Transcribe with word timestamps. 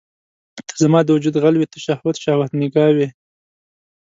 ته 0.67 0.73
زما 0.83 0.99
د 1.03 1.09
وجود 1.15 1.35
غل 1.43 1.55
وې 1.57 1.67
ته 1.73 1.77
شهوت، 1.85 2.15
شهوت 2.23 2.51
نګاه 2.61 2.91
وي 2.95 3.07